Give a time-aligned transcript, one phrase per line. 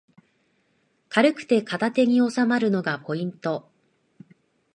[1.09, 3.69] 軽くて片手におさまるのがポイント